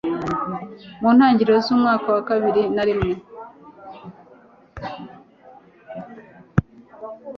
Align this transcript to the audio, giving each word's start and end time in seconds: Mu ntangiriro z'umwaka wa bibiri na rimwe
Mu 1.01 1.09
ntangiriro 1.15 1.57
z'umwaka 1.65 2.05
wa 2.09 2.21
bibiri 2.33 2.63
na 2.75 2.83
rimwe 2.87 3.11